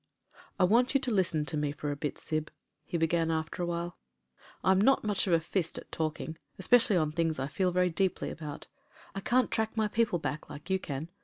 [0.59, 2.49] "I want you to listen to me for a bit, Syb,"
[2.87, 3.99] he b^^an after a while.
[4.63, 8.31] "I'm not much of a fist at talking— especially on things I feel very deeply
[8.31, 8.65] about.
[9.13, 11.09] I can't track my people back like you can.